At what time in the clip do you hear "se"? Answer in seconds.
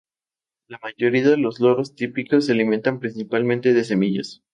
2.47-2.53